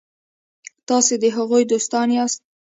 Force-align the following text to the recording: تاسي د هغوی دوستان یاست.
تاسي 0.87 1.15
د 1.23 1.25
هغوی 1.37 1.63
دوستان 1.71 2.07
یاست. 2.17 2.41